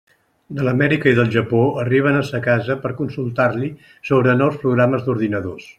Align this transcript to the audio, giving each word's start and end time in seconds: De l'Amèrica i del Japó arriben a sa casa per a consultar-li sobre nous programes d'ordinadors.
De 0.59 0.63
l'Amèrica 0.67 1.11
i 1.15 1.17
del 1.19 1.29
Japó 1.35 1.61
arriben 1.83 2.17
a 2.21 2.25
sa 2.31 2.41
casa 2.49 2.79
per 2.87 2.93
a 2.95 2.99
consultar-li 3.03 3.73
sobre 4.13 4.39
nous 4.41 4.63
programes 4.65 5.07
d'ordinadors. 5.11 5.69